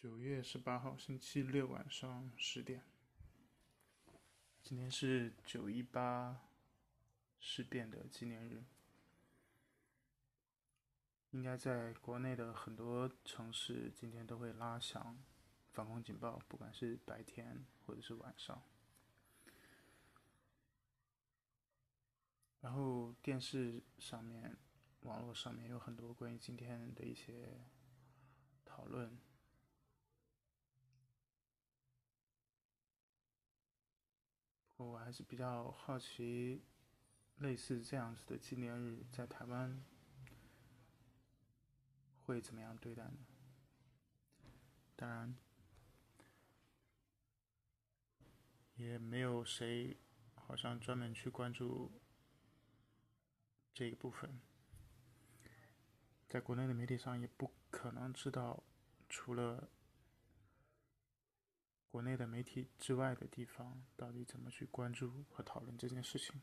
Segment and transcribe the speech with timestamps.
[0.00, 2.84] 九月十八号，星期六晚上十点。
[4.62, 6.40] 今天是九一八
[7.40, 8.62] 事变的纪念日，
[11.32, 15.18] 应该在国内的很多城市今天都会拉响
[15.72, 18.62] 防空警报，不管是白天或者是晚上。
[22.60, 24.56] 然后电视上面、
[25.00, 27.66] 网络上面有很多关于今天的一些
[28.64, 29.18] 讨论。
[34.78, 36.62] 我还是比较好奇，
[37.38, 39.84] 类似这样子的纪念日，在台湾
[42.24, 43.18] 会怎么样对待呢？
[44.94, 45.36] 当然，
[48.76, 49.96] 也没有谁
[50.36, 51.90] 好像专门去关注
[53.74, 54.40] 这一部分，
[56.28, 58.62] 在国内的媒体上也不可能知道，
[59.08, 59.68] 除了。
[61.90, 66.40] 国内的媒体之外的地方，到底怎么去关注和讨论这件事情？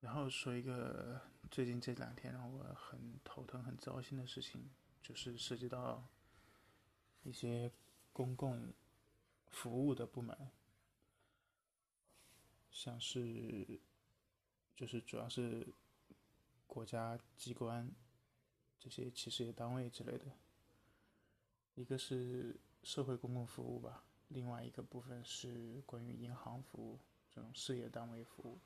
[0.00, 4.70] 然后说一个最近这两天让我很头疼、很糟心的事情，
[5.02, 6.08] 就是涉及到
[7.22, 7.70] 一些
[8.12, 8.72] 公共
[9.48, 10.50] 服务的部门，
[12.70, 13.80] 像是
[14.74, 15.74] 就是主要是
[16.66, 17.92] 国家机关。
[18.80, 20.24] 这些企事业单位之类的，
[21.74, 26.98] 一个是社会公共服务吧，另外一个部分是关于银行服务
[27.30, 28.58] 这种事业单位服务。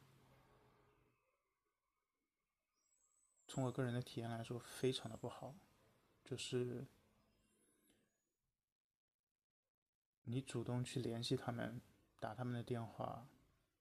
[3.48, 5.54] 从我个人的体验来说，非常的不好，
[6.22, 6.86] 就是
[10.22, 11.80] 你主动去联系他们，
[12.20, 13.28] 打他们的电话，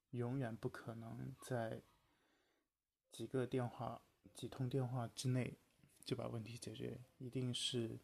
[0.10, 1.84] 永远不可能在
[3.12, 4.02] 几个电话、
[4.34, 5.60] 几通电话之内。
[6.06, 7.98] 就把问题解决，一定是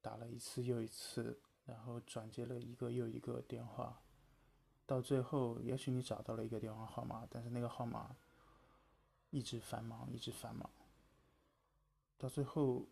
[0.00, 4.00] 打了一次又一次，然后转接了一个又一个电话，
[4.86, 8.16] 到最后，也许你找到了一个电话号码，但是那个号码
[9.30, 10.70] 一直繁忙，一直繁忙，
[12.16, 12.86] 到最后，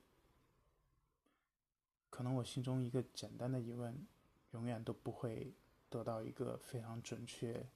[2.11, 4.07] 可能我心中一个简单的疑问，
[4.53, 5.55] 永远都不会
[5.89, 7.67] 得到一个非常准确、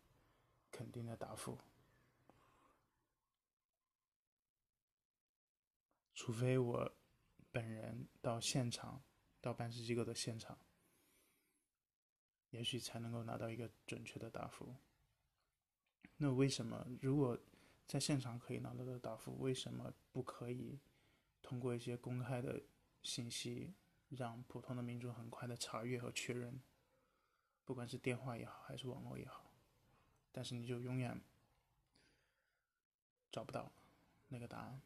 [0.70, 1.56] 肯定的答复。
[6.18, 6.92] 除非我
[7.52, 9.00] 本人到现场，
[9.40, 10.58] 到办事机构的现场，
[12.50, 14.74] 也许才能够拿到一个准确的答复。
[16.16, 17.38] 那为什么如果
[17.86, 20.80] 在现场可以拿到的答复，为什么不可以
[21.40, 22.60] 通过一些公开的
[23.04, 23.72] 信息，
[24.08, 26.60] 让普通的民众很快的查阅和确认？
[27.64, 29.52] 不管是电话也好，还是网络也好，
[30.32, 31.22] 但是你就永远
[33.30, 33.70] 找不到
[34.26, 34.82] 那个答案。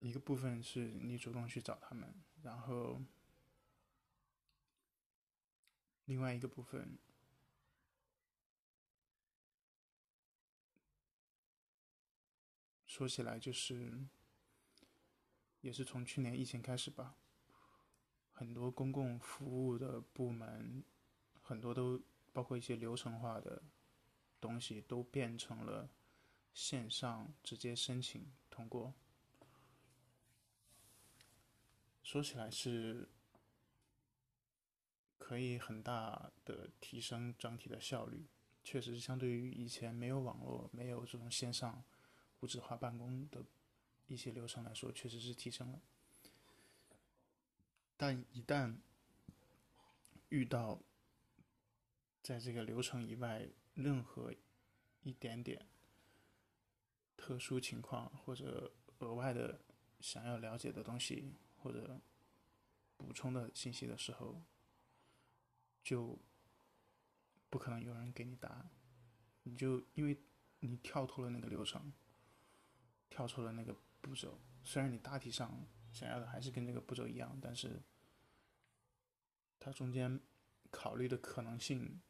[0.00, 2.12] 一个部分是你主动去找他们，
[2.42, 3.00] 然后
[6.06, 6.98] 另外一个部分
[12.86, 14.06] 说起来就是，
[15.60, 17.14] 也是从去年疫情开始吧，
[18.32, 20.82] 很多公共服务的部门，
[21.42, 23.62] 很多都包括一些流程化的
[24.40, 25.90] 东西，都变成了
[26.54, 28.94] 线上直接申请通过。
[32.02, 33.08] 说起来是
[35.18, 38.26] 可以很大的提升整体的效率，
[38.64, 41.84] 确实相对于以前没有网络、没有这种线上
[42.40, 43.44] 无纸化办公的
[44.06, 45.80] 一些流程来说，确实是提升了。
[47.96, 48.78] 但一旦
[50.30, 50.80] 遇到
[52.22, 54.34] 在这个流程以外任何
[55.02, 55.66] 一点点
[57.16, 59.60] 特殊情况或者额外的
[60.00, 62.00] 想要了解的东西，或者
[62.96, 64.42] 补充的信息的时候，
[65.82, 66.18] 就
[67.48, 68.70] 不可能有人给你答案。
[69.42, 70.22] 你就因为
[70.60, 71.92] 你跳脱了那个流程，
[73.08, 74.38] 跳出了那个步骤。
[74.62, 77.82] 虽然你大体上想要的还是跟这个步骤一样，但是
[79.58, 80.20] 它中间
[80.70, 82.00] 考虑的可能性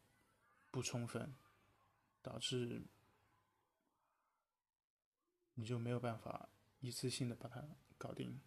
[0.69, 1.33] 不充分，
[2.21, 2.81] 导致
[5.53, 6.49] 你就没有办法
[6.81, 7.65] 一次性的把它
[7.97, 8.41] 搞定。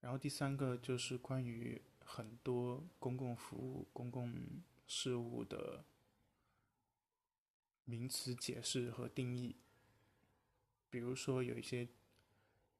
[0.00, 5.84] 然后第三个就是关于很多公共服务、公共事务的
[7.84, 9.56] 名词解释和定义，
[10.88, 11.88] 比如说有一些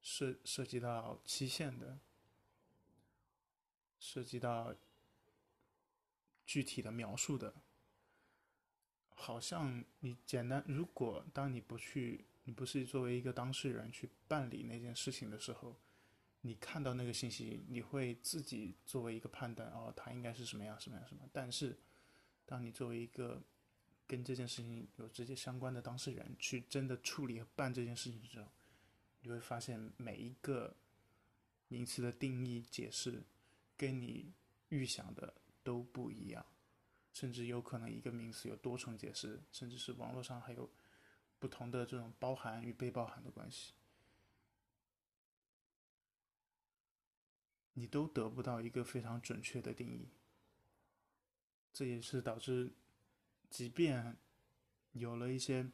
[0.00, 1.99] 涉涉及到期限的，
[3.99, 4.75] 涉及到
[6.47, 7.55] 具体的描述的。
[9.11, 15.76] 好像你简单，如果当你不去，你不是作为一个当事人去办理那件事情的时候，
[16.43, 21.29] 你看到那个信息，你会自己作为一个判断，哦，他应该是什么样，什么样，什么。
[21.32, 21.76] 但是，
[22.46, 23.43] 当你作为一个
[24.06, 28.49] 跟这件事情有直接相关的当事人去真的处理和办这件事情的时候，
[29.20, 30.76] 你会发现每一个
[31.67, 33.23] 名词的定义解释，
[33.76, 34.32] 跟你
[34.69, 36.46] 预想的都不一样。
[37.12, 40.70] 甚至有可能一个名词有多重解释，甚至是网络上还有
[41.40, 43.73] 不同的这种包含与被包含的关系，
[47.78, 50.08] 你都得不到一个非常准确的定义。
[51.72, 52.72] 这也是导致，
[53.48, 54.16] 即便
[54.92, 55.64] 有了一些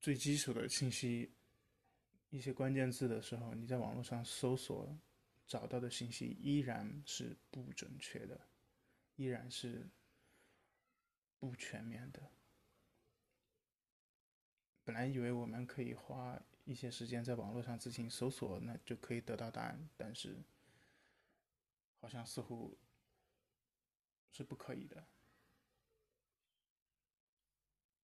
[0.00, 1.30] 最基础的信息、
[2.30, 4.96] 一些关键字的时候，你在网络上搜索。
[5.46, 8.38] 找到的信息依然是不准确的，
[9.16, 9.88] 依然是
[11.38, 12.20] 不全面的。
[14.88, 20.42] 本来以为我们可以花一些时间在网络上自行搜索，那就可以得到答案，但是
[22.00, 22.78] 好像似乎
[24.30, 25.06] 是不可以的。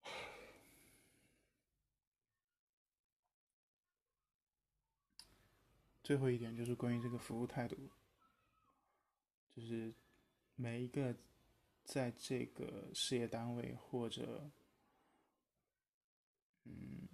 [6.03, 7.89] 最后一点就是关于这个服务态度，
[9.55, 9.91] 就是
[10.53, 11.15] 每一个
[11.83, 14.51] 在这个事业单位或者
[16.65, 17.07] 嗯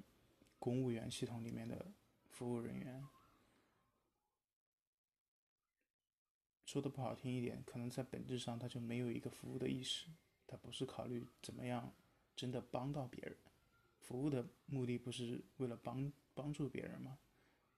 [0.59, 1.92] 公务员系统里面的
[2.30, 3.07] 服务人员，
[6.65, 10.07] 说的不好听一点，可能在本质上他就没有一个服务的意识，
[10.48, 11.94] 他不是考虑怎么样
[12.36, 13.38] 真的帮到别人，
[14.00, 17.19] 服务的目的不是为了帮帮助别人吗？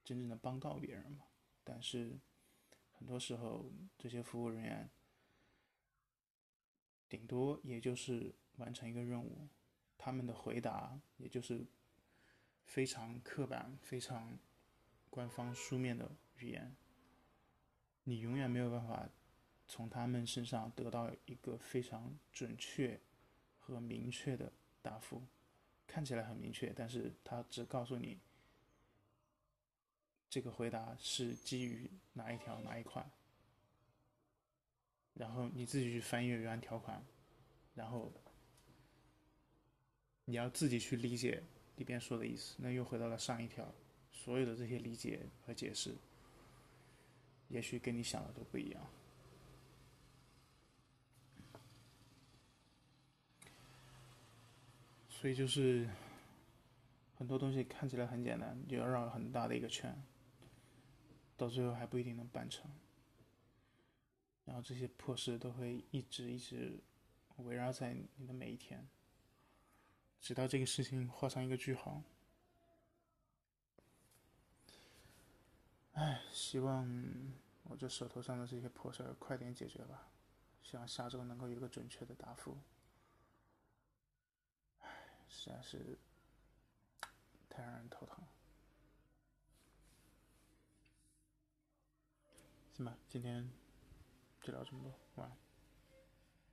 [0.04, 1.26] 真正的帮到别人嘛？
[1.64, 2.20] 但是
[2.92, 4.90] 很多时候，这些服务人员
[7.08, 9.48] 顶多也就是完成一个任务，
[10.04, 11.66] 他们的回答也就是
[12.66, 14.38] 非常刻板、非常
[15.10, 16.76] 官方书面的语言。
[18.04, 19.08] 你永远没有办法
[19.66, 23.00] 从他们身上得到一个非常准确
[23.58, 24.52] 和明确的
[24.82, 25.24] 答复。
[25.88, 28.20] 看起来很明确，但是他只告诉你。
[30.30, 33.10] 这个回答是基于哪一条哪一款，
[35.14, 37.06] 然后你自己去翻阅原条款，
[37.74, 38.12] 然后
[40.26, 41.44] 你要自己去理解
[41.78, 42.56] 里边说的意思。
[42.60, 43.74] 那又回到了上一条，
[44.12, 45.96] 所有的这些理解和解释，
[47.50, 48.82] 也许跟你想的都不一样。
[55.10, 55.90] 所以就是
[57.18, 59.96] 很多东西看起来很简单，就要绕很大的一个圈。
[61.36, 62.70] 到最后还不一定能办成，
[64.46, 66.80] 然后这些破事都会一直一直
[67.38, 68.88] 围绕在你的每一天，
[70.24, 72.02] 直到这个事情画上一个句号。
[75.92, 76.90] 唉，希望
[77.64, 80.08] 我这手头上的这些破事儿快点解决吧，
[80.62, 82.58] 希望下周能够有个准确的答复。
[84.80, 84.88] 唉，
[85.28, 86.00] 实在是
[87.50, 88.28] 太让人头疼了。
[92.78, 93.52] 行吧，今天
[94.42, 95.43] 就聊这么多，晚安。